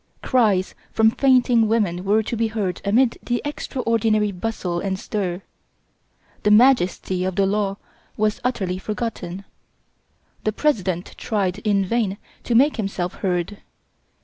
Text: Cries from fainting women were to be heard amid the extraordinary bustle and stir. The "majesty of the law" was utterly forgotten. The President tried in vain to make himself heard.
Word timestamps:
Cries 0.23 0.73
from 0.91 1.11
fainting 1.11 1.67
women 1.67 2.03
were 2.03 2.23
to 2.23 2.35
be 2.35 2.47
heard 2.47 2.81
amid 2.83 3.19
the 3.21 3.39
extraordinary 3.45 4.31
bustle 4.31 4.79
and 4.79 4.97
stir. 4.97 5.43
The 6.41 6.49
"majesty 6.49 7.23
of 7.23 7.35
the 7.35 7.45
law" 7.45 7.77
was 8.17 8.41
utterly 8.43 8.79
forgotten. 8.79 9.45
The 10.43 10.53
President 10.53 11.13
tried 11.19 11.59
in 11.59 11.85
vain 11.85 12.17
to 12.45 12.55
make 12.55 12.77
himself 12.77 13.13
heard. 13.17 13.59